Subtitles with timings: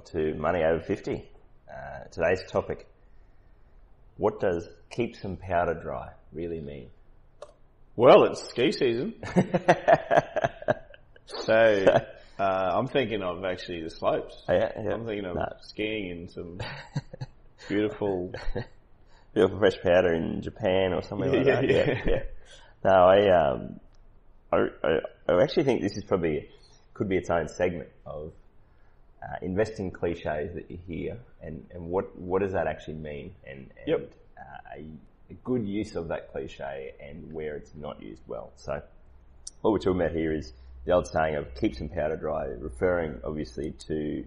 [0.00, 1.28] Welcome to Money Over 50.
[1.68, 2.86] Uh, today's topic,
[4.16, 6.88] what does keep some powder dry really mean?
[7.96, 9.14] Well, it's ski season.
[11.26, 11.84] so,
[12.38, 14.42] uh, I'm thinking of actually the slopes.
[14.48, 14.92] Oh, yeah, yeah.
[14.94, 15.46] I'm thinking of No.
[15.62, 16.60] skiing in some
[17.68, 18.32] beautiful,
[19.34, 21.68] Beautiful fresh powder in Japan or somewhere like Yeah, that.
[21.68, 22.02] yeah.
[22.06, 22.22] yeah.
[22.84, 23.80] No, I, um,
[24.50, 26.48] I, I, I actually think this is probably,
[26.94, 28.32] could be its own segment of
[29.22, 33.70] uh, investing cliches that you hear and, and what, what does that actually mean and,
[33.78, 34.12] and Yep.
[34.38, 34.84] uh, a,
[35.30, 38.52] a good use of that cliche and where it's not used well.
[38.56, 38.82] So
[39.60, 40.52] what we're talking about here is
[40.86, 44.24] the old saying of keep some powder dry, referring obviously to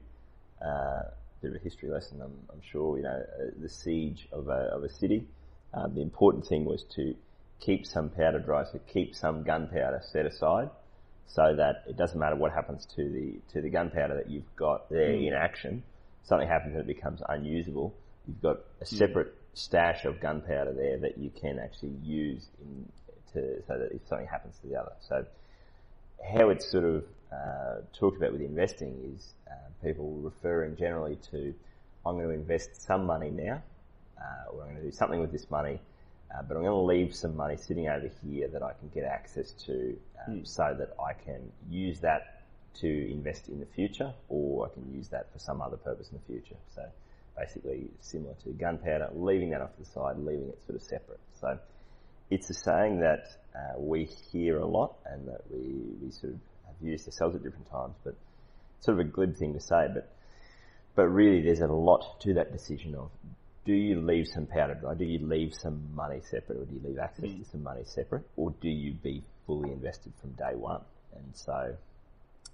[0.63, 4.28] uh, a bit of a history lesson, I'm, I'm sure, you know, uh, the siege
[4.31, 5.25] of a, of a city.
[5.73, 7.16] Uh, the important thing was to
[7.59, 10.69] keep some powder dry, so keep some gunpowder set aside
[11.27, 14.89] so that it doesn't matter what happens to the, to the gunpowder that you've got
[14.89, 15.83] there in action.
[16.23, 17.93] Something happens and it becomes unusable.
[18.27, 22.88] You've got a separate stash of gunpowder there that you can actually use in,
[23.33, 24.94] to, so that if something happens to the other.
[25.01, 25.25] So
[26.23, 31.53] how it's sort of uh, talked about with investing is uh, people referring generally to
[32.05, 33.61] I'm going to invest some money now,
[34.17, 35.79] uh, or I'm going to do something with this money,
[36.34, 39.03] uh, but I'm going to leave some money sitting over here that I can get
[39.03, 42.44] access to, um, so that I can use that
[42.81, 46.18] to invest in the future, or I can use that for some other purpose in
[46.18, 46.56] the future.
[46.75, 46.84] So
[47.38, 51.19] basically, similar to gunpowder, leaving that off to the side, leaving it sort of separate.
[51.40, 51.59] So
[52.30, 55.59] it's a saying that uh, we hear a lot and that we,
[56.02, 58.16] we sort of have used ourselves at different times, but
[58.78, 60.09] it's sort of a glib thing to say, but
[60.96, 63.09] but really there's a lot to that decision of
[63.66, 66.81] do you leave some powder dry, do you leave some money separate or do you
[66.84, 70.81] leave access to some money separate or do you be fully invested from day one?
[71.16, 71.75] And so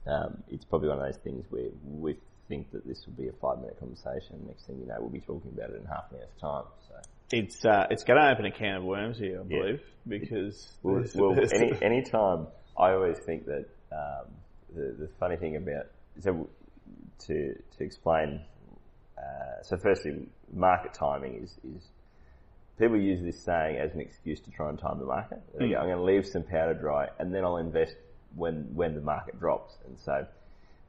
[0.08, 2.16] um, it's probably one of those things where we
[2.47, 4.46] think that this will be a five minute conversation.
[4.47, 6.72] Next thing you know, we'll be talking about it in half an hour's time.
[6.88, 6.96] So.
[7.31, 9.62] it's, uh, it's going to open a can of worms here, I Yeah.
[9.62, 12.47] believe, because Well, well any any time
[12.78, 14.31] I always think that um,
[14.76, 15.88] the the funny thing about
[16.20, 16.50] so
[17.28, 18.41] to to explain.
[19.18, 21.84] Uh, so firstly, market timing is is
[22.78, 25.42] people use this saying as an excuse to try and time the market.
[25.58, 27.96] Go, I'm going to leave some powder dry and then I'll invest
[28.36, 29.76] when when the market drops.
[29.86, 30.26] And so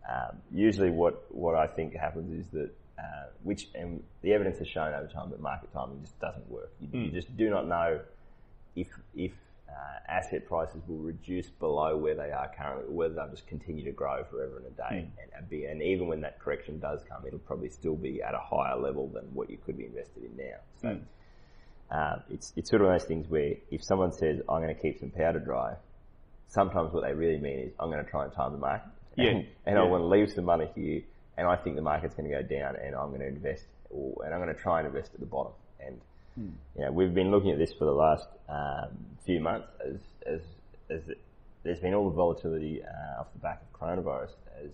[0.08, 4.68] um, usually what what I think happens is that uh, which and the evidence has
[4.68, 6.70] shown over time that market timing just doesn't work.
[6.80, 8.00] You, you just do not know
[8.76, 9.32] if if
[9.70, 13.92] uh, asset prices will reduce below where they are currently, whether they'll just continue to
[13.92, 17.24] grow forever and a day, and, and be, and even when that correction does come,
[17.26, 20.36] it'll probably still be at a higher level than what you could be invested in
[20.36, 20.56] now.
[20.82, 20.88] So
[21.96, 24.74] um, it's it's sort of one of those things where if someone says I'm going
[24.74, 25.74] to keep some powder dry,
[26.48, 29.30] sometimes what they really mean is I'm going to try and time the market, Yeah.
[29.30, 31.02] and, and I want to leave some money here,
[31.36, 34.24] and I think the market's going to go down, and I'm going to invest, or,
[34.24, 35.52] and I'm going to try and invest at the bottom,
[35.84, 36.00] and
[36.76, 38.88] you know, we've been looking at this for the last um,
[39.24, 39.96] few months as
[40.26, 40.40] as
[40.88, 41.18] as it,
[41.62, 44.30] there's been all the volatility uh, off the back of coronavirus.
[44.62, 44.70] As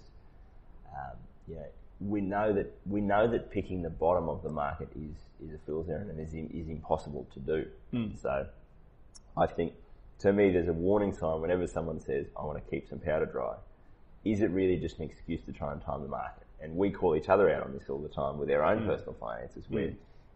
[0.94, 1.16] um,
[1.48, 1.66] you know,
[2.00, 5.16] we know that we know that picking the bottom of the market is
[5.48, 7.66] is a fool's errand and is is impossible to do.
[8.20, 8.46] So,
[9.36, 9.72] I think
[10.20, 13.26] to me, there's a warning sign whenever someone says, "I want to keep some powder
[13.26, 13.56] dry."
[14.24, 16.42] Is it really just an excuse to try and time the market?
[16.60, 19.14] And we call each other out on this all the time with our own personal
[19.20, 19.64] finances.
[19.68, 19.84] Where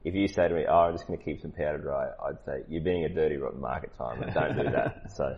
[0.04, 2.42] if you say to me, "Oh, I'm just going to keep some powder dry," I'd
[2.44, 4.30] say you're being a dirty, rotten market timer.
[4.30, 5.12] Don't do that.
[5.16, 5.36] so,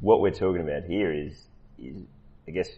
[0.00, 1.46] what we're talking about here is,
[1.78, 1.96] is
[2.46, 2.68] I guess,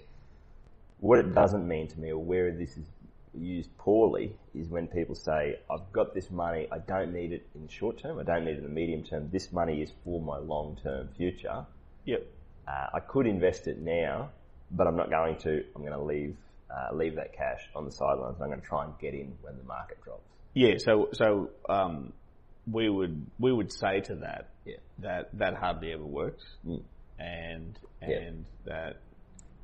[1.01, 2.87] what it doesn't mean to me, or where this is
[3.35, 6.69] used poorly, is when people say, "I've got this money.
[6.73, 8.19] I don't need it in the short term.
[8.19, 9.29] I don't need it in the medium term.
[9.31, 11.67] This money is for my long-term future."
[12.07, 12.27] Yep.
[12.67, 14.31] uh, I could invest it now,
[14.71, 15.65] but I'm not going to.
[15.77, 16.37] I'm going to leave
[16.71, 18.41] uh, leave that cash on the sidelines.
[18.41, 20.23] I'm going to try and get in when the market drops.
[20.55, 22.13] Yeah, so so um,
[22.71, 24.77] we would we would say to that Yeah.
[24.99, 26.83] that that hardly ever works, Mm.
[27.19, 28.09] and Yeah.
[28.19, 28.97] and that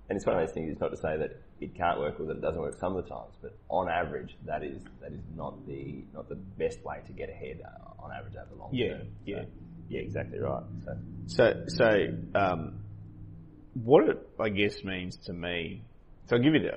[0.08, 0.70] And it's one of those things.
[0.70, 1.30] It's not to say that
[1.60, 4.36] it can't work or that it doesn't work some of the times, but on average,
[4.44, 8.12] that is that is not the not the best way to get ahead uh, on
[8.12, 9.08] average over the long Yeah, term.
[9.24, 9.42] yeah.
[9.42, 9.48] So,
[9.88, 10.62] yeah, exactly right.
[10.84, 10.96] So
[11.26, 12.84] so so um,
[13.74, 15.82] what it, I guess, means to me.
[16.26, 16.70] So I'll give you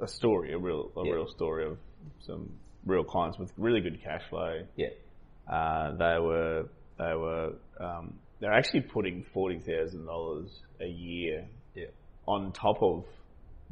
[0.00, 1.12] a, a story, a real, a Yeah.
[1.14, 1.78] real story of
[2.20, 4.60] some real clients with really good cash flow.
[4.76, 4.88] Yeah.
[5.50, 6.64] Uh, they were,
[6.98, 10.48] they were, um, they're actually putting forty thousand dollars
[10.80, 11.86] a year Yeah.
[12.26, 13.04] on top of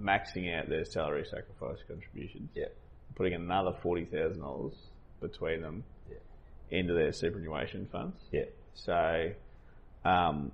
[0.01, 2.51] maxing out their salary sacrifice contributions.
[2.55, 2.67] Yeah.
[3.15, 4.75] Putting another forty thousand dollars
[5.21, 6.79] between them Yeah.
[6.79, 8.17] into their superannuation funds.
[8.33, 8.45] Yeah.
[8.75, 9.31] So,
[10.05, 10.51] um,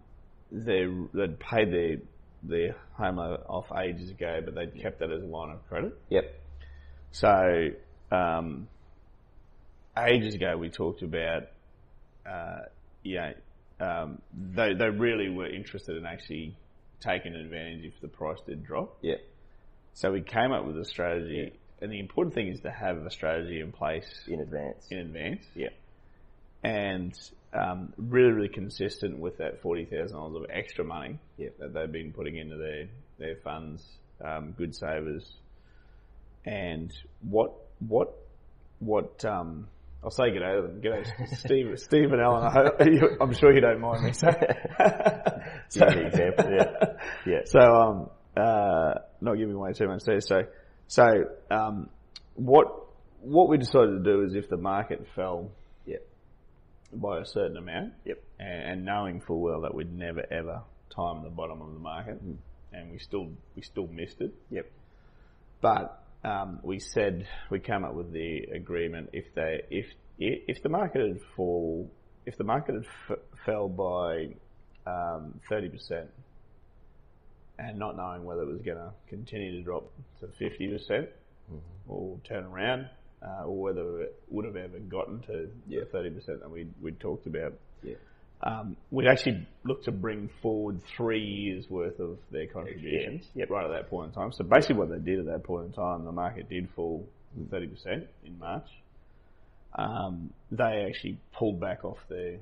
[0.53, 0.85] they
[1.15, 1.97] they'd paid their
[2.43, 5.93] their home off ages ago, but they'd kept that as a line of credit.
[6.09, 6.25] Yep.
[7.13, 7.69] So,
[8.11, 8.69] um,
[9.97, 11.45] ages ago we talked about,
[12.29, 12.61] uh,
[13.03, 13.33] you know,
[13.81, 14.23] um,
[14.55, 16.57] they they really were interested in actually
[17.01, 18.99] taking advantage if the price did drop.
[19.01, 19.17] Yeah.
[19.95, 23.11] So we came up with a strategy, and the important thing is to have a
[23.11, 24.87] strategy in place In advance.
[24.91, 25.71] in advance Yeah.
[26.63, 27.13] and
[27.53, 31.59] um, really, really consistent with that forty thousand dollars of extra money Yep.
[31.59, 32.87] that they've been putting into their
[33.19, 33.83] their funds,
[34.25, 35.29] um, good savers.
[36.45, 36.93] And
[37.29, 38.15] what what
[38.79, 39.69] what um,
[40.03, 40.81] I'll say good day to them.
[40.81, 42.45] Good day, Steve, Steve and Alan.
[42.45, 44.35] I hope, you- I'm sure you don't mind me saying.
[45.73, 46.87] Give me example, yeah.
[47.27, 47.41] Yeah.
[47.45, 50.21] So um, uh, not giving away too much there.
[50.21, 50.43] So
[50.89, 51.91] so um,
[52.35, 52.67] what
[53.21, 55.51] what we decided to do is if the market fell
[55.85, 55.99] Yeah.
[56.93, 58.23] by a certain amount, Yep.
[58.39, 60.63] and, and knowing full well that we'd never ever
[60.95, 62.19] time the bottom of the market,
[62.73, 64.33] and we still we still missed it.
[64.51, 64.71] Yep.
[65.61, 69.87] But um, we said we came up with the agreement if they if
[70.19, 71.91] if the market had fall
[72.27, 74.29] if the market had f- fell by
[74.87, 76.11] um, thirty percent,
[77.59, 79.91] and not knowing whether it was going to continue to drop
[80.21, 81.09] to fifty percent
[81.89, 82.89] or turn around,
[83.23, 86.93] uh, or whether it would have ever gotten to the thirty percent that we we
[86.93, 87.55] talked about.
[87.83, 87.95] Yeah.
[88.43, 93.51] Um, we'd actually look to bring forward three years worth of their contributions Yep.
[93.51, 94.33] right at that point in time.
[94.33, 97.07] So basically what they did at that point in time, the market did fall
[97.53, 98.67] 30% in March.
[99.75, 102.39] Um, they actually pulled back off their,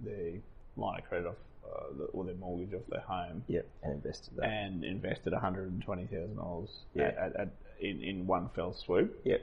[0.00, 0.32] their
[0.76, 3.66] line of credit off, uh, the, or their mortgage off their home Yep.
[3.84, 4.44] And invested that.
[4.44, 7.04] and invested $120,000 Yeah.
[7.04, 7.48] at, at, at,
[7.80, 9.20] in, in one fell swoop.
[9.24, 9.40] Yep.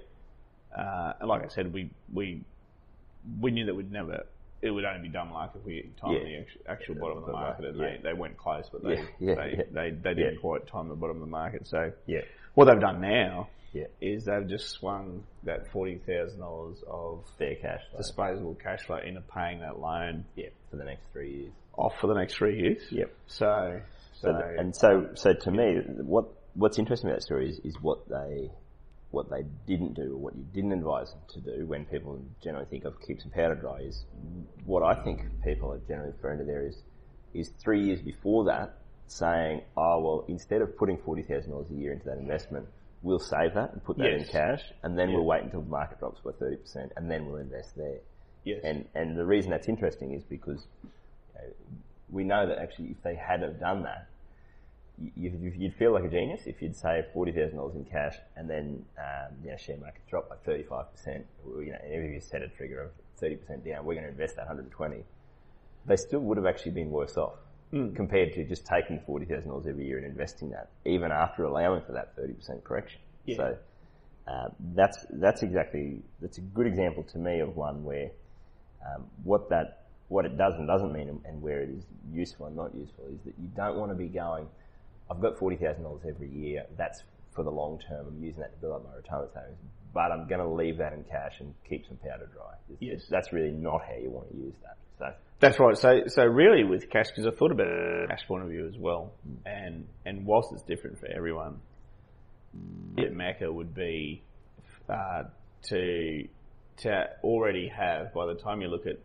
[0.77, 2.43] Uh, and like I said, we, we,
[3.39, 4.25] we knew that we'd never,
[4.65, 6.23] it would only be dumb luck if we timed Yeah.
[6.23, 8.83] the actual, actual Yeah, bottom of the uh, market and they, they went close, but
[8.83, 11.67] they, they, they, they didn't quite time the bottom of the market.
[11.67, 12.21] So Yeah.
[12.55, 13.85] what they've done now Yeah.
[14.01, 17.97] is they've just swung that $40,000 of Fair cash flow.
[17.97, 20.47] disposable cash flow into paying that loan Yeah.
[20.71, 21.53] For the next three years.
[21.77, 22.81] off for the next three years.
[22.91, 23.13] Yep.
[23.27, 23.81] So,
[24.21, 26.25] so, So, and so, so to me, what
[26.55, 28.49] what's interesting about that story is, is what they
[29.11, 32.65] what they didn't do or what you didn't advise them to do when people generally
[32.69, 34.03] think of keep some powder dry is
[34.65, 36.75] what I think people are generally referring to there is
[37.33, 41.75] is three years before that saying, oh well, instead of putting forty thousand dollars a
[41.75, 42.65] year into that investment,
[43.03, 45.17] we'll save that and put that in cash, and then Yeah.
[45.17, 47.99] we'll wait until the market drops by thirty percent, and then we'll invest there.
[48.43, 48.61] yes.
[48.63, 50.89] And and the reason that's interesting is because you
[51.35, 51.53] know,
[52.09, 54.07] we know that actually if they had have done that,
[55.15, 58.49] you, you'd feel like a genius if you'd save forty thousand dollars in cash and
[58.49, 61.25] then um, you know share market drop by thirty five percent.
[61.45, 64.11] You know, and if you set a trigger of thirty percent down, we're going to
[64.11, 65.03] invest that hundred and twenty.
[65.85, 67.35] They still would have actually been worse off
[67.95, 71.81] compared to just taking forty thousand dollars every year and investing that, even after allowing
[71.83, 73.01] for that thirty percent correction.
[73.25, 73.35] Yeah.
[73.37, 73.57] So
[74.27, 78.11] uh, that's that's exactly that's a good example to me of one where
[78.85, 82.45] um, what that what it does and doesn't mean and, and where it is useful
[82.45, 84.47] and not useful is that you don't want to be going.
[85.09, 86.65] I've got forty thousand dollars every year.
[86.77, 87.03] That's
[87.35, 88.07] for the long term.
[88.07, 89.57] I'm using that to build up my retirement savings,
[89.93, 92.53] but I'm going to leave that in cash and keep some powder dry.
[92.69, 93.07] It's- Yes.
[93.09, 94.77] that's really not how you want to use that.
[94.97, 95.05] So
[95.41, 95.77] That's right.
[95.77, 98.49] So, so really with cash, because I thought about it from a cash point of
[98.49, 99.11] view as well,
[99.45, 101.59] and and whilst it's different for everyone,
[102.95, 104.23] the Mecca would be
[104.89, 105.23] uh,
[105.63, 106.27] to
[106.77, 108.97] to already have by the time you look at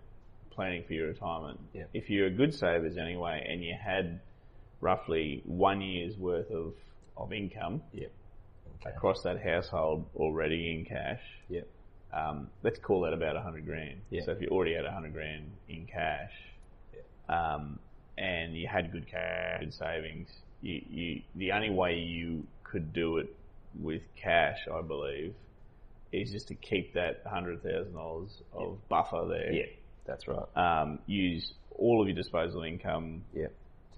[0.50, 1.58] planning for your retirement.
[1.72, 1.84] Yeah.
[1.94, 4.20] If you're a good savers anyway, and you had
[4.80, 6.74] roughly one year's worth of
[7.16, 8.06] of income yeah,
[8.80, 8.94] okay.
[8.96, 11.60] across that household already in cash, yeah,
[12.12, 14.00] um, let's call that about a hundred grand.
[14.10, 14.22] Yeah.
[14.24, 16.32] So if you already had a hundred grand in cash,
[17.28, 17.78] um,
[18.16, 20.28] and you had good cash, good savings,
[20.62, 23.34] you, you, the only way you could do it
[23.78, 25.34] with cash, I believe,
[26.12, 29.52] is just to keep that hundred thousand dollars of buffer there.
[29.52, 29.66] yeah,
[30.06, 30.46] that's right.
[30.56, 33.46] Um, use all of your disposable income, Yeah,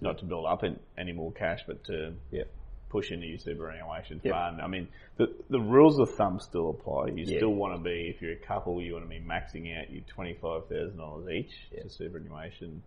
[0.03, 2.43] not to build up in, any more cash, but to yeah,
[2.89, 4.33] push into your superannuation Yep.
[4.33, 4.61] fund.
[4.61, 7.07] I mean, the the rules of thumb still apply.
[7.07, 7.37] You Yeah.
[7.37, 10.03] still want to be, if you're a couple, you want to be maxing out your
[10.03, 11.83] twenty five thousand dollars each Yeah.
[11.83, 12.83] to superannuation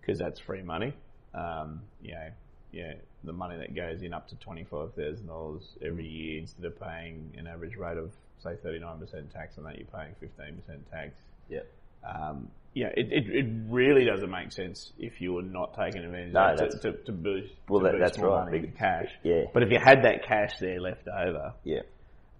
[0.00, 0.92] because that's free money.
[1.34, 2.30] Um, you know,
[2.72, 6.64] yeah, the money that goes in up to twenty five thousand dollars every year instead
[6.64, 10.14] of paying an average rate of say thirty nine percent tax on that, you're paying
[10.20, 11.12] fifteen percent tax.
[11.48, 11.60] Yeah.
[12.04, 16.32] Um, yeah, it, it, it really doesn't make sense if you were not taking advantage
[16.32, 18.44] No, of it to, to, to boost, Well, to that- boost that's more right.
[18.46, 19.08] money Big- cash.
[19.24, 19.44] yeah.
[19.52, 21.80] But if you had that cash there left over, Yeah.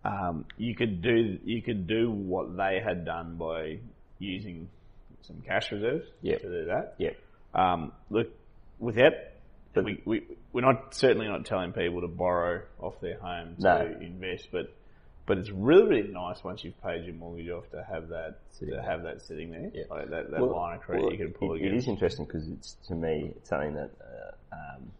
[0.04, 3.78] um, you could do you could do what they had done by
[4.18, 4.68] using
[5.22, 6.40] some cash reserves Yep.
[6.42, 6.94] to do that.
[6.98, 7.10] Yeah.
[7.54, 8.28] Um, look,
[8.78, 9.12] without
[9.74, 13.96] we, we we're not certainly not telling people to borrow off their home to No.
[14.00, 14.72] invest, but
[15.30, 18.70] but it's really really nice once you've paid your mortgage off to have that Sitting
[18.74, 18.90] to there.
[18.90, 19.84] have that sitting there, Yeah.
[19.88, 21.84] like that, that Well- line of credit well, you can pull it, it against.
[21.86, 24.92] is interesting because it's to me it's something that uh, um,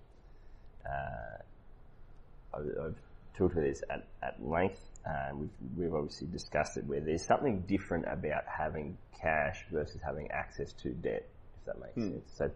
[0.87, 2.97] uh, I've, I've
[3.37, 4.81] talked about this at, at length.
[5.05, 10.31] Uh, we've we've obviously discussed it where there's something different about having cash versus having
[10.31, 11.27] access to debt,
[11.59, 12.11] if that makes Hmm.
[12.13, 12.33] sense.
[12.37, 12.51] So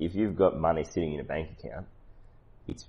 [0.00, 1.86] if you've got money sitting in a bank account,
[2.66, 2.88] it's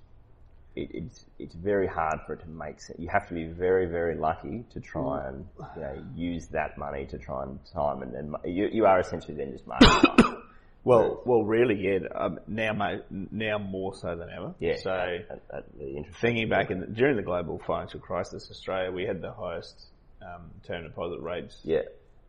[0.75, 3.00] it, it's it's very hard for it to make sense.
[3.00, 7.06] You have to be very very lucky to try and you know use that money
[7.08, 10.38] to try and time and then you you are essentially then just market time.
[10.84, 12.08] well, well, really, yeah.
[12.13, 14.53] Um, now, mate, now more so than ever.
[14.60, 14.75] Yeah.
[14.82, 14.92] So.
[14.92, 19.22] at, at the thinking back in the, during the global financial crisis, Australia, we had
[19.22, 19.88] the highest
[20.22, 21.82] um, term deposit rates yeah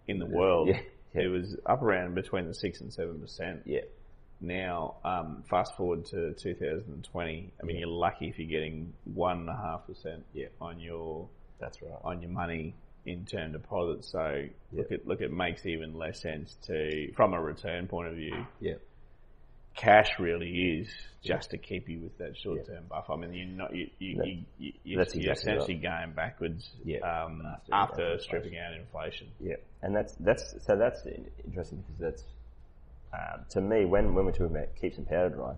[0.07, 0.69] in the world.
[0.69, 0.81] Yeah,
[1.15, 1.23] yeah.
[1.23, 3.63] It was up around between the six and seven percent.
[3.65, 3.81] yeah
[4.41, 7.53] Now, um, fast forward to 2020.
[7.61, 10.25] I mean, you're lucky if you're getting one and a half percent
[10.61, 11.29] on your
[11.61, 12.75] that's right on your money
[13.07, 14.11] in term deposits.
[14.11, 18.17] So look, at look, it makes even less sense to, from a return point of
[18.17, 18.75] view, yeah
[19.77, 20.89] cash really is
[21.25, 23.13] just to keep you with that short term buffer.
[23.13, 26.13] I mean, you're not you you That- you, you you're, that's you're exactly essentially going
[26.13, 26.99] backwards Yeah.
[27.01, 29.29] um, After- after, after stripping out inflation.
[29.41, 31.05] yeah and that's that's so that's
[31.45, 32.25] interesting because that's
[33.15, 35.55] uh, to me when when we're talking about keep some powder dry.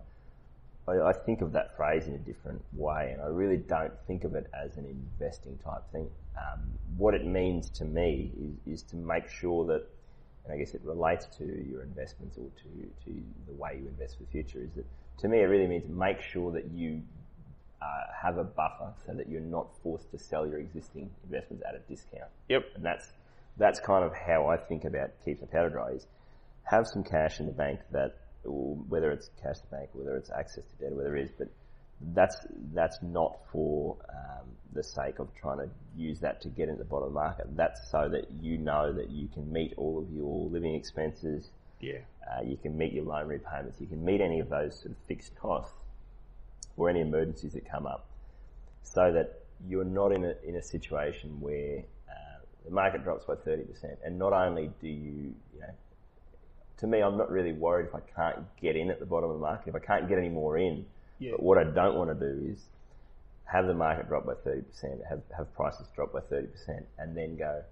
[0.88, 4.24] I, I think of that phrase in a different way, and I really don't think
[4.24, 6.08] of it as an investing type thing.
[6.36, 6.60] Um,
[6.96, 8.30] what it means to me
[8.66, 9.84] is, is to make sure that,
[10.44, 14.18] and I guess it relates to your investments or to, to the way you invest
[14.18, 14.84] for the future, is that
[15.18, 17.02] to me it really means make sure that you
[17.82, 17.86] uh,
[18.22, 21.80] have a buffer so that you're not forced to sell your existing investments at a
[21.90, 22.30] discount.
[22.48, 22.64] Yep.
[22.76, 23.08] And that's
[23.58, 26.06] that's kind of how I think about keep some powder dry is
[26.66, 30.30] have some cash in the bank that whether it's cash in the bank, whether it's
[30.30, 31.48] access to debt, whether it is, but
[32.14, 32.36] that's
[32.74, 36.84] that's not for um, the sake of trying to use that to get into the
[36.84, 37.56] bottom of the market.
[37.56, 41.98] That's so that you know that you can meet all of your living expenses, Yeah.
[42.28, 44.96] uh, you can meet your loan repayments, you can meet any of those sort of
[45.08, 45.74] fixed costs
[46.76, 48.06] or any emergencies that come up,
[48.82, 51.78] so that you're not in a in a situation where
[52.10, 55.72] uh, the market drops by thirty percent, and not only do you, you know,
[56.78, 59.36] to me, I'm not really worried if I can't get in at the bottom of
[59.36, 60.84] the market, if I can't get any more in.
[61.18, 61.32] Yeah.
[61.32, 62.60] But what I don't want to do is
[63.44, 64.64] have the market drop by 30%,
[65.08, 66.48] have, have prices drop by 30%,
[66.98, 67.62] and then go,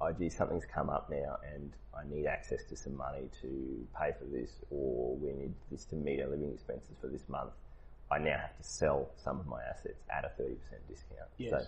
[0.00, 4.12] oh gee, something's come up now and I need access to some money to pay
[4.18, 7.50] for this, or we need this to meet our living expenses for this month.
[8.10, 10.56] I now have to sell some of my assets at a 30%
[10.88, 11.28] discount.
[11.38, 11.50] Yes.
[11.50, 11.66] So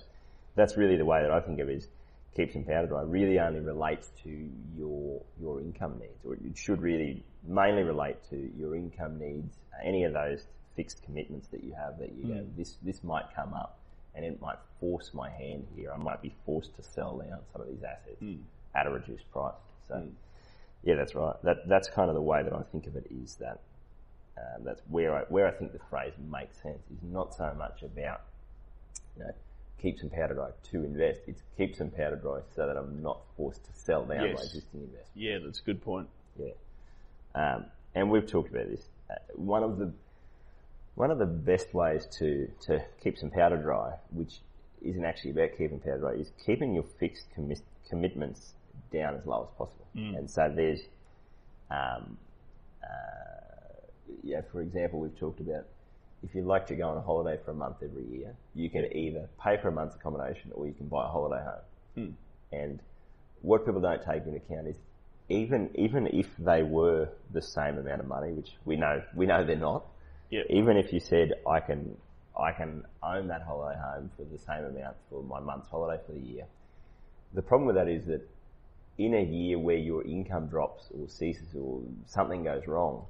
[0.57, 1.89] that's really the way that I think of it is
[2.35, 6.81] keep some powder dry really only relates to your, your income needs, or it should
[6.81, 11.99] really mainly relate to your income needs, any of those fixed commitments that you have
[11.99, 12.57] that you go, hmm.
[12.57, 13.79] this, this might come up
[14.15, 15.93] and it might force my hand here.
[15.93, 18.37] I might be forced to sell down some of these assets hmm.
[18.75, 19.55] at a reduced price.
[19.89, 20.09] So, hmm.
[20.83, 21.37] yeah, that's right.
[21.45, 23.61] That, that's kind of the way that I think of it is that,
[24.37, 27.85] um, that's where I, where I think the phrase makes sense is not so much
[27.85, 28.23] about,
[29.17, 29.31] you know,
[29.81, 31.21] keep some powder dry to invest.
[31.27, 34.37] It's keep some powder dry so that I'm not forced to sell down Yes.
[34.39, 35.07] my existing investment.
[35.15, 36.09] Yeah, that's a good point.
[36.39, 36.53] Yeah.
[37.35, 38.89] Um, and we've talked about this.
[39.11, 39.93] Uh, one of the
[40.95, 44.39] one of the best ways to, to keep some powder dry, which
[44.81, 48.53] isn't actually about keeping powder dry, is keeping your fixed commi- commitments
[48.93, 49.87] down as low as possible.
[49.97, 50.81] And so there's,
[51.71, 52.17] um,
[52.83, 52.87] uh,
[54.23, 55.67] yeah, for example, we've talked about
[56.25, 58.97] if you'd like to go on a holiday for a month every year, you can
[58.97, 61.63] either pay for a month's accommodation or you can buy a holiday home.
[61.95, 62.57] Hmm.
[62.57, 62.81] And
[63.43, 64.77] what people don't take into account is
[65.29, 69.45] even even if they were the same amount of money, which we know we know
[69.45, 69.85] they're not.
[70.31, 70.47] Yep.
[70.49, 71.97] Even if you said I can
[72.39, 76.13] I can own that holiday home for the same amount for my month's holiday for
[76.13, 76.47] the year.
[77.35, 78.27] The problem with that is that
[78.97, 83.05] in a year where your income drops or ceases or something goes wrong,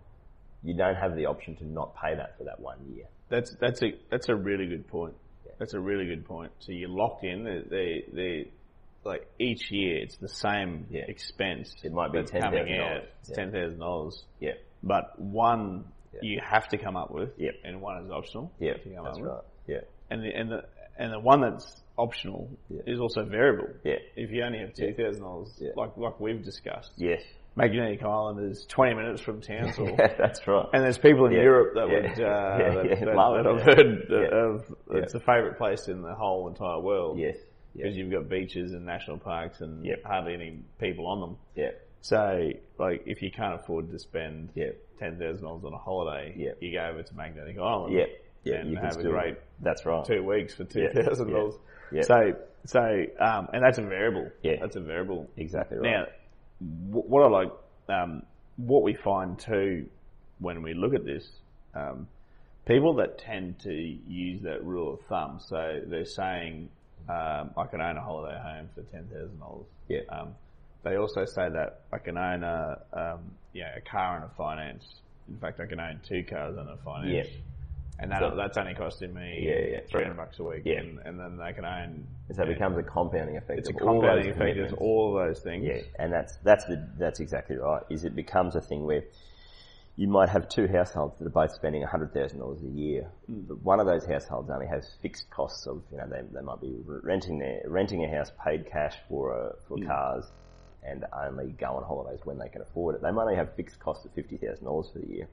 [0.64, 3.04] you don't have the option to not pay that for that one year.
[3.28, 5.14] That's that's a that's a really good point.
[5.58, 6.52] That's a really good point.
[6.58, 7.44] So you're locked in.
[7.70, 8.50] They they,
[9.04, 11.02] like each year it's the same Yeah.
[11.06, 11.74] expense.
[11.84, 12.80] It might be coming $10,000.
[12.80, 13.02] out.
[13.28, 13.34] Yeah.
[13.34, 14.24] ten thousand dollars.
[14.40, 14.52] Yeah.
[14.82, 15.84] But one
[16.22, 17.54] you have to come up with, Yep.
[17.64, 18.52] and one is optional.
[18.60, 19.28] Yeah, that's up with.
[19.30, 19.42] right.
[19.66, 19.80] Yeah,
[20.10, 20.64] And the and the
[20.96, 22.82] and the one that's optional Yeah.
[22.86, 23.68] is also variable.
[23.84, 23.96] Yeah.
[24.16, 27.22] If you only have two thousand dollars, like like we've discussed, yes,
[27.56, 29.94] Magnetic Island is twenty minutes from Townsville.
[29.98, 30.66] yeah, that's right.
[30.72, 31.42] And there's people in Yeah.
[31.42, 31.94] Europe that Yeah.
[31.94, 36.02] would, uh, Yeah, that, that, love it, I've heard of, it's a favourite place in
[36.02, 37.18] the whole entire world.
[37.18, 37.36] yes,
[37.76, 40.02] Because you've got beaches and national parks and Yep.
[40.04, 41.36] hardly any people on them.
[41.54, 41.70] yeah,
[42.00, 46.34] So, like, if you can't afford to spend yeah, ten thousand dollars on a holiday,
[46.36, 46.56] Yep.
[46.60, 48.04] you go over to Magnetic Island, yeah,
[48.42, 48.54] yeah.
[48.56, 50.04] and you have a great That's right.
[50.04, 51.54] two weeks for two thousand dollars.
[51.92, 52.02] yeah.
[52.02, 52.32] So,
[52.66, 52.80] so,
[53.20, 54.28] um, and that's a variable.
[54.42, 54.56] Yeah.
[54.60, 55.28] that's a variable.
[55.36, 55.90] Exactly right.
[55.90, 56.06] Now,
[56.90, 57.52] what I like,
[57.88, 58.22] um,
[58.56, 59.86] what we find too
[60.38, 61.28] when we look at this,
[61.74, 62.08] um,
[62.66, 66.68] people that tend to use that rule of thumb, so they're saying,
[67.08, 69.66] um, I can own a holiday home for ten thousand dollars.
[69.88, 70.00] Yeah.
[70.08, 70.34] Um,
[70.82, 74.84] they also say that I can own a, um, yeah, a car and a finance.
[75.28, 77.28] In fact, I can own two cars and a finance.
[77.28, 77.40] Yeah.
[77.98, 79.80] And that, So- that's only costing me Yeah, yeah.
[79.88, 80.62] 300 bucks a week.
[80.64, 80.80] Yeah.
[80.80, 82.06] And, and then they can own.
[82.32, 83.60] so it yeah, becomes a compounding effect.
[83.60, 84.56] it's a compounding effect.
[84.58, 85.64] It's all of those things.
[85.64, 87.82] Yeah, and that's that's the that's exactly right.
[87.90, 89.04] Is it becomes a thing where
[89.96, 93.62] you might have two households that are both spending hundred thousand dollars a year, but
[93.62, 96.74] one of those households only has fixed costs of you know they, they might be
[96.84, 100.24] renting their renting a house, paid cash for uh, for cars,
[100.82, 103.02] and only go on holidays when they can afford it.
[103.02, 105.28] They might only have fixed costs of fifty thousand dollars for the year.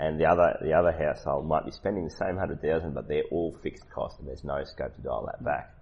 [0.00, 3.28] And the other the other household might be spending the same hundred thousand, but they're
[3.30, 5.74] all fixed costs, and there's no scope to dial that back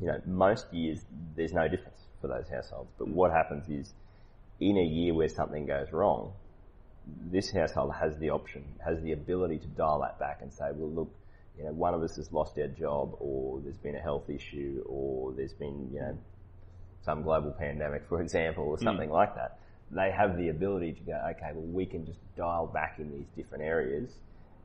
[0.00, 1.04] you know, most years
[1.36, 2.90] there's no difference for those households.
[2.98, 3.92] But what happens is,
[4.60, 6.32] in a year where something goes wrong,
[7.30, 10.90] this household has the option, has the ability to dial that back and say, well,
[10.90, 11.14] look,
[11.58, 14.82] you know, one of us has lost our job, or there's been a health issue,
[14.86, 16.18] or there's been, you know,
[17.04, 19.12] some global pandemic, for example, or something mm.
[19.12, 19.58] like that.
[19.94, 23.28] They have the ability to go, okay, well, we can just dial back in these
[23.36, 24.10] different areas.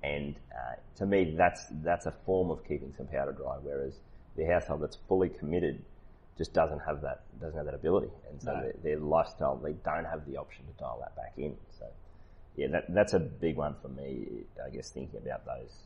[0.01, 3.57] And uh, to me, that's that's a form of keeping some powder dry.
[3.61, 3.94] Whereas
[4.35, 5.83] the household that's fully committed
[6.37, 8.61] just doesn't have that doesn't have that ability, and so No.
[8.61, 11.57] their, their lifestyle they don't have the option to dial that back in.
[11.77, 11.85] So
[12.55, 14.46] yeah, that that's a big one for me.
[14.65, 15.83] I guess thinking about those.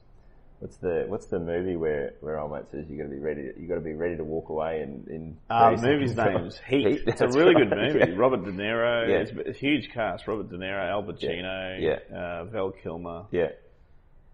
[0.64, 3.50] What's the what's the movie where where old mate says you got to be ready
[3.60, 6.40] you got to be ready to walk away in in Uh, movie's seconds?
[6.42, 7.02] name's Heat.
[7.06, 7.70] It's a really right.
[7.70, 8.00] good movie.
[8.00, 8.16] Yeah.
[8.16, 9.10] Robert De Niro.
[9.10, 9.26] Yeah.
[9.42, 10.26] It's a huge cast.
[10.26, 12.18] Robert De Niro, Al Pacino, Yeah.
[12.18, 13.26] Uh, Val Kilmer.
[13.32, 13.50] Yeah.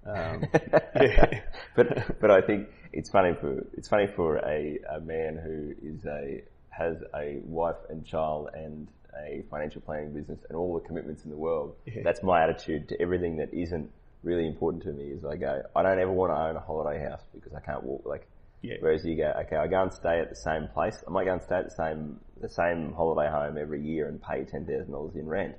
[0.05, 0.43] Um,
[1.01, 1.41] yeah.
[1.75, 6.05] but but I think it's funny for it's funny for a, a man who is
[6.05, 8.87] a has a wife and child and
[9.19, 11.73] a financial planning business and all the commitments in the world.
[11.87, 12.03] Yeah.
[12.03, 13.89] That's my attitude to everything that isn't
[14.23, 15.05] really important to me.
[15.11, 17.83] Is I go, I don't ever want to own a holiday house because I can't
[17.83, 18.03] walk.
[18.05, 18.27] Like,
[18.61, 18.75] Yeah.
[18.79, 21.01] whereas you go, okay, I go and stay at the same place.
[21.07, 24.21] I might go and stay at the same the same holiday home every year and
[24.21, 25.55] pay ten thousand dollars in rent.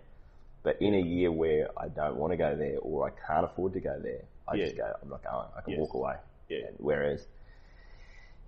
[0.63, 3.73] But in a year where I don't want to go there or I can't afford
[3.75, 4.65] to go there, I Yeah.
[4.67, 5.47] just go, I'm not going.
[5.57, 5.81] I can Yes.
[5.81, 6.17] walk away.
[6.51, 6.67] Yeah.
[6.67, 7.27] And whereas,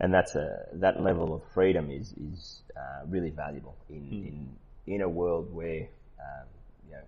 [0.00, 4.26] and that's a that level of freedom is is uh, really valuable in Hmm.
[4.26, 4.56] in
[4.94, 5.88] in a world where
[6.20, 6.46] um,
[6.86, 7.02] you know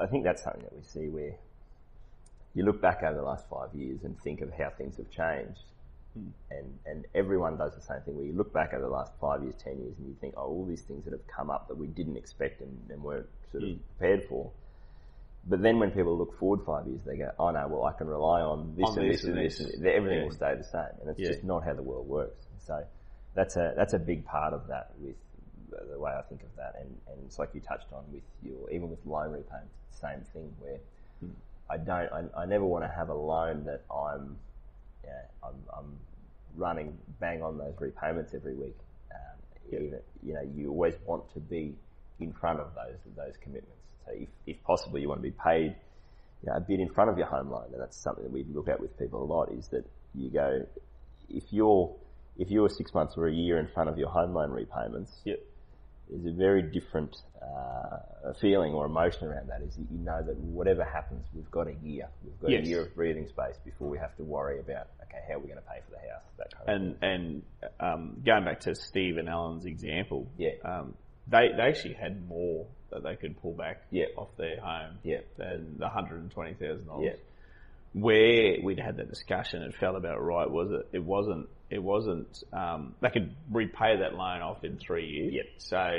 [0.00, 1.34] I think that's something that we see where
[2.54, 5.60] you look back over the last five years and think of how things have changed.
[6.14, 6.28] Hmm.
[6.50, 9.42] And, and everyone does the same thing where you look back over the last five
[9.42, 11.76] years, ten years, and you think, oh, all these things that have come up that
[11.76, 13.76] we didn't expect and, and weren't sort of Hmm.
[13.98, 14.50] prepared for.
[15.46, 18.06] But then when people look forward five years, they go, oh no, well I can
[18.06, 19.74] rely on this On and this this and and this, this.
[19.74, 20.24] and everything Yeah.
[20.24, 20.94] will stay the same.
[21.00, 21.28] And it's Yeah.
[21.32, 22.46] just not how the world works.
[22.60, 22.82] So
[23.34, 25.16] that's a, that's a big part of that with
[25.70, 26.76] the, way I think of that.
[26.80, 30.06] And, and it's like you touched on with your, even with loan repayments, it's the
[30.08, 30.78] same thing where
[31.70, 34.36] I don't, I, I never want to have a loan that I'm,
[35.04, 35.98] yeah, I'm, I'm
[36.56, 38.76] running bang on those repayments every week.
[39.12, 39.38] Um,
[39.72, 41.74] even, you know, you always want to be
[42.20, 43.82] in front of those those commitments.
[44.06, 45.74] So if, if possible, you want to be paid
[46.42, 48.44] you know, a bit in front of your home loan, and that's something that we
[48.44, 49.50] look at with people a lot.
[49.52, 50.66] Is that you go
[51.28, 51.94] if you're
[52.36, 55.40] if you're six months or a year in front of your home loan repayments, Yep.
[56.10, 59.62] There's a very different uh, feeling or emotion around that.
[59.62, 62.66] Is that you know that whatever happens, we've got a year, we've got Yes.
[62.66, 65.46] a year of breathing space before we have to worry about okay, how are we
[65.48, 67.42] going to pay for the house, that kind of and and
[67.80, 70.50] um, going back to Steve and Alan's example, Yeah.
[70.64, 70.94] um,
[71.28, 74.06] they they actually had more that they could pull back Yeah.
[74.16, 75.20] off their home Yeah.
[75.36, 77.18] than the hundred and twenty thousand dollars.
[77.94, 80.50] Where we'd had that discussion, it felt about right.
[80.50, 80.88] Was it?
[80.96, 81.48] It wasn't.
[81.70, 82.42] It wasn't.
[82.52, 85.32] Um, they could repay that loan off in three years.
[85.34, 85.44] Yep.
[85.58, 85.90] So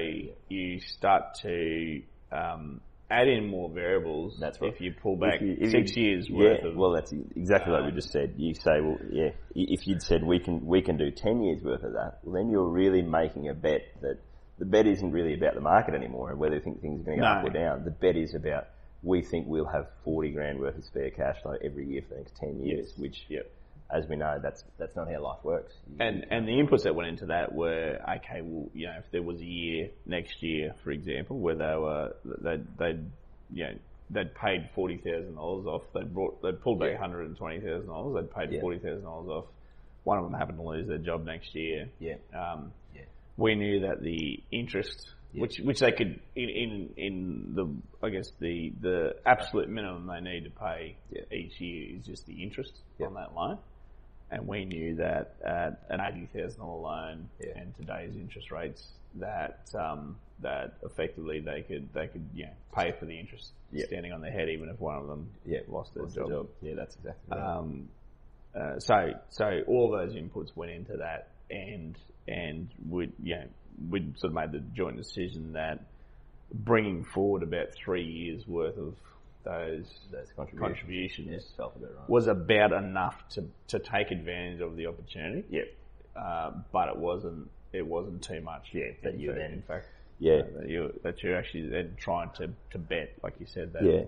[0.49, 2.01] you start to
[2.33, 4.37] um, add in more variables.
[4.41, 4.73] That's right.
[4.73, 7.13] If you pull back If you- if six you- years yeah, worth of well, that's
[7.13, 8.33] exactly like we um, just said.
[8.37, 11.83] You say, well, yeah, if you'd said we can we can do ten years worth
[11.83, 14.19] of that, well, then you're really making a bet that
[14.59, 17.17] the bet isn't really about the market anymore and whether you think things are going
[17.19, 17.39] to go No.
[17.39, 17.83] up or down.
[17.85, 18.67] The bet is about
[19.05, 22.21] we think we'll have 40 grand worth of spare cash flow every year for the
[22.21, 22.97] next 10 years, Yes.
[22.97, 23.49] which, Yep.
[23.91, 25.73] as we know, that's that's not how life works.
[25.99, 28.41] And and the inputs that went into that were okay.
[28.41, 32.15] Well, you know, if there was a year next year, for example, where they were
[32.41, 33.11] they'd they'd
[33.53, 33.73] you know
[34.09, 35.83] they'd paid forty thousand dollars off.
[35.93, 36.97] They brought they pulled back Yeah.
[36.97, 38.15] hundred and twenty thousand dollars.
[38.25, 38.61] They'd paid Yeah.
[38.61, 39.45] forty thousand dollars off.
[40.03, 41.87] One of them happened to lose their job next year.
[41.99, 43.01] yeah, Um, yeah,
[43.37, 45.41] we knew that the interest, Yeah.
[45.41, 47.65] which which they could in in in the
[48.05, 51.21] I guess the the absolute minimum they need to pay Yeah.
[51.37, 53.07] each year is just the interest Yeah.
[53.07, 53.57] on that loan,
[54.31, 57.59] and we knew that at an eighty thousand dollar loan Yeah.
[57.59, 62.91] and today's interest rates that um, that effectively they could they could you know pay
[62.99, 63.85] for the interest Yeah.
[63.87, 65.59] standing on their head even if one of them yeah.
[65.67, 66.29] lost their Lost job.
[66.29, 66.47] job.
[66.61, 67.57] Yeah, that's exactly right.
[67.57, 67.89] Um,
[68.55, 68.95] uh, so
[69.29, 73.47] so all those inputs went into that, and and you know
[73.89, 75.79] we sort of made the joint decision that
[76.53, 78.93] bringing forward about three years worth of
[79.43, 80.59] those Those contributions.
[80.59, 81.27] contributions
[81.59, 82.09] Yeah, about right.
[82.09, 85.43] was about enough to to take advantage of the opportunity.
[85.49, 85.67] Yep.
[86.15, 88.69] Uh, but it wasn't it wasn't too much.
[88.73, 89.87] Yeah, that you then in fact.
[90.17, 93.73] Yeah, uh, that, you, that you're actually then trying to to bet like you said
[93.73, 94.03] that Yeah.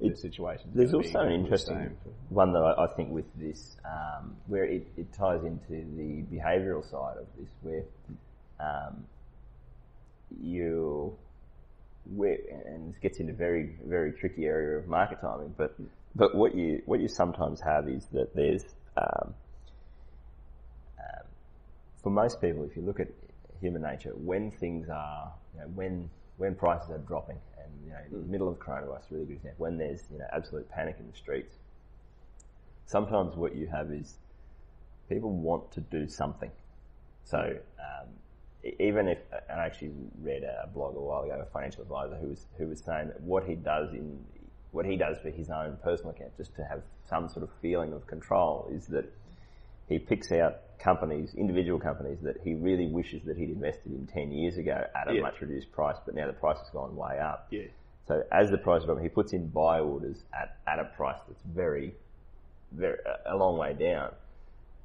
[0.00, 0.72] the It- situation.
[0.74, 1.96] There's also an interesting
[2.30, 6.82] one that I, I think with this, um, where it, it ties into the behavioural
[6.90, 7.84] side of this, where
[8.58, 9.04] um,
[10.40, 11.16] you,
[12.06, 15.76] and this gets into very very tricky area of market timing, but
[16.14, 18.64] but what you what you sometimes have is that there's
[18.96, 19.34] um,
[20.98, 21.26] um,
[22.02, 23.08] for most people, if you look at
[23.60, 27.98] human nature, when things are, you know, when when prices are dropping, and you know,
[28.10, 31.10] in the middle of coronavirus, really good example, when there's you know absolute panic in
[31.10, 31.56] the streets,
[32.86, 34.18] sometimes what you have is
[35.08, 36.50] people want to do something.
[37.24, 38.08] So um,
[38.78, 42.28] even if, and I actually read a blog a while ago, a financial advisor who
[42.28, 44.24] was who was saying that what he does in
[44.70, 47.92] what he does for his own personal account, just to have some sort of feeling
[47.92, 49.04] of control, is that
[49.88, 54.32] he picks out companies, individual companies that he really wishes that he'd invested in 10
[54.32, 55.20] years ago at a Yeah.
[55.22, 57.46] much reduced price, but now the price has gone way up.
[57.50, 57.66] Yeah.
[58.08, 61.42] So as the price drops, he puts in buy orders at, at a price that's
[61.42, 61.94] very,
[62.72, 64.12] very, a long way down.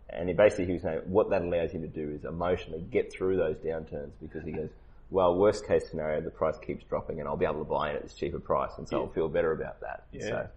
[0.10, 3.12] And he basically, he was saying what that allows him to do is emotionally get
[3.12, 4.70] through those downturns because he goes,
[5.10, 7.98] well, worst case scenario, the price keeps dropping and I'll be able to buy it
[7.98, 10.06] at this cheaper price and so I'll feel better about that.
[10.12, 10.28] Yeah.
[10.28, 10.48] So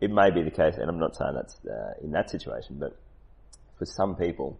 [0.00, 2.96] it may be the case, and I'm not saying that's uh, in that situation, but
[3.78, 4.58] for some people,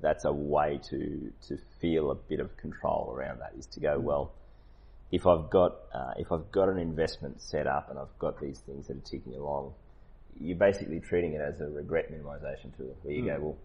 [0.00, 3.52] that's a way to to feel a bit of control around that.
[3.58, 4.32] Is to go well.
[5.12, 8.58] If I've got uh, if I've got an investment set up and I've got these
[8.60, 9.74] things that are ticking along,
[10.40, 13.28] you're basically treating it as a regret minimization tool, where you hmm.
[13.28, 13.56] go, well,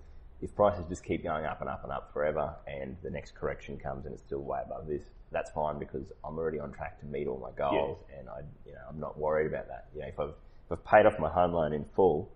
[0.42, 3.78] if prices just keep going up and up and up forever, and the next correction
[3.78, 7.06] comes and it's still way above this, that's fine because I'm already on track to
[7.06, 9.88] meet all my goals, and I, you know, I'm not worried about that.
[9.94, 12.30] You know, if I've if I've paid off my home loan in full,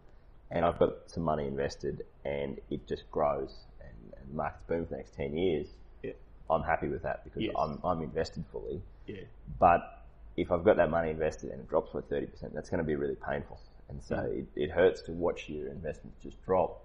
[0.52, 4.86] and I've got some money invested, and it just grows, and, and the market's boom
[4.86, 5.68] for the next ten years,
[6.04, 6.12] Yeah.
[6.50, 7.56] I'm happy with that because Yes.
[7.58, 8.82] I'm I'm invested fully.
[9.08, 9.22] Yeah.
[9.60, 10.04] But
[10.36, 12.96] if I've got that money invested and it drops by 30%, that's going to be
[12.96, 13.60] really painful.
[13.90, 16.84] And so it, it hurts to watch your investments just drop.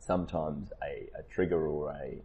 [0.00, 2.16] Sometimes a, a trigger or a,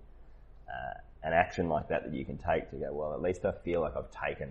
[0.71, 3.51] uh, an action like that that you can take to go, well, at least I
[3.51, 4.49] feel like I've taken,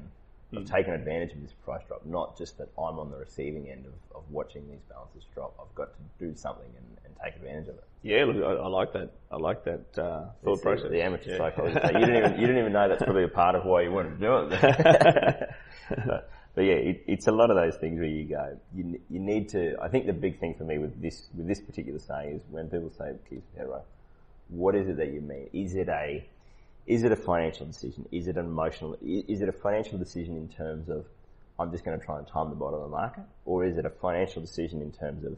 [0.57, 3.87] I've taken advantage of this price drop, not just that I'm on the receiving end
[3.87, 5.55] of, of watching these balances drop.
[5.61, 7.85] I've got to do something and, and take advantage of it.
[8.03, 9.11] Yeah, look, I, I like that.
[9.31, 10.91] I like that uh, thought It's the- process.
[10.91, 11.55] The amateur Yeah.
[11.57, 13.93] So you didn't even you didn't even know that's probably a part of why you
[13.93, 15.51] wanted to do it.
[16.07, 18.59] but, but yeah, it, it's a lot of those things where you go.
[18.75, 19.77] You you need to.
[19.81, 22.69] I think the big thing for me with this with this particular saying is when
[22.69, 23.83] people say keep your right.
[24.49, 25.49] What is it that you mean?
[25.53, 26.27] Is it a
[26.87, 28.07] is it a financial decision?
[28.13, 28.99] Is it an emotional?
[29.03, 31.07] Is it a financial decision in terms of
[31.59, 33.87] I'm just going to try and time the bottom of the market, or is it
[33.87, 35.37] a financial decision in terms of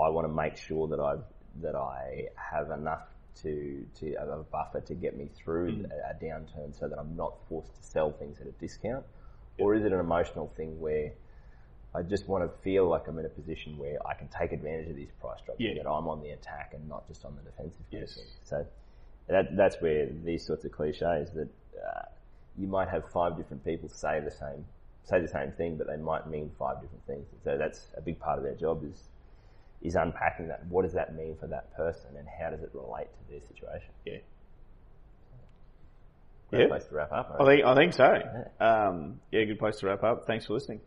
[0.00, 1.22] I want to make sure that I've
[1.62, 3.06] that I have enough
[3.42, 5.84] to to have a buffer to get me through hmm.
[5.84, 9.04] a, a downturn, so that I'm not forced to sell things at a discount,
[9.60, 11.12] or is it an emotional thing where
[11.94, 14.88] I just want to feel like I'm in a position where I can take advantage
[14.90, 15.74] of these price drops, Yeah.
[15.82, 17.84] that I'm on the attack and not just on the defensive.
[17.90, 18.18] Yes.
[18.44, 18.64] So
[19.28, 22.02] that that's where these sorts of cliches that uh,
[22.56, 24.64] you might have five different people say the same
[25.04, 27.26] say the same thing, but they might mean five different things.
[27.32, 29.08] And So that's a big part of their job is
[29.82, 30.64] is unpacking that.
[30.66, 33.90] What does that mean for that person, and how does it relate to their situation?
[34.04, 34.18] Yeah.
[36.50, 36.66] Great Yeah.
[36.68, 37.36] place to wrap up.
[37.40, 38.14] I think I think so.
[38.60, 40.24] Um, yeah, good place to wrap up.
[40.26, 40.80] Thanks for listening.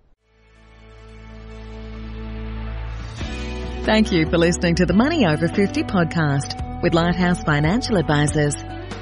[3.85, 8.55] Thank you for listening to the Money Over 50 podcast with Lighthouse Financial Advisors.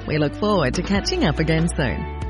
[0.07, 2.20] We look forward to catching up again soon.